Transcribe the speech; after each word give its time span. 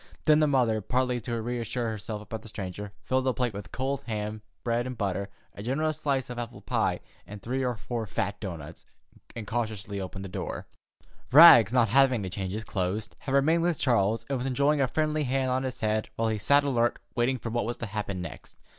Then 0.25 0.39
the 0.39 0.47
mother, 0.47 0.81
partly 0.81 1.21
to 1.21 1.39
reassure 1.43 1.87
herself 1.91 2.23
about 2.23 2.41
the 2.41 2.47
stranger, 2.47 2.91
filled 3.03 3.27
a 3.27 3.33
plate 3.33 3.53
with 3.53 3.71
cold 3.71 4.01
ham, 4.07 4.41
bread 4.63 4.87
and 4.87 4.97
butter, 4.97 5.29
a 5.53 5.61
generous 5.61 5.99
slice 5.99 6.27
of 6.31 6.39
apple 6.39 6.61
pie, 6.61 7.01
and 7.27 7.39
three 7.39 7.63
or 7.63 7.75
four 7.77 8.07
fat 8.07 8.39
doughnuts, 8.39 8.83
and 9.35 9.45
cautiously 9.45 10.01
opened 10.01 10.25
the 10.25 10.29
front 10.29 10.33
door. 10.47 10.67
Rags, 11.31 11.71
not 11.71 11.89
having 11.89 12.23
to 12.23 12.31
change 12.31 12.51
his 12.53 12.63
clothes, 12.63 13.09
had 13.19 13.35
remained 13.35 13.61
with 13.61 13.77
Charles, 13.77 14.25
and 14.27 14.39
was 14.39 14.47
enjoying 14.47 14.81
a 14.81 14.87
friendly 14.87 15.25
hand 15.25 15.51
on 15.51 15.61
his 15.61 15.81
head 15.81 16.09
while 16.15 16.29
he 16.29 16.39
sat 16.39 16.63
alert 16.63 16.97
waiting 17.13 17.37
for 17.37 17.51
what 17.51 17.65
was 17.65 17.77
to 17.77 17.85
happen 17.85 18.23
next. 18.23 18.57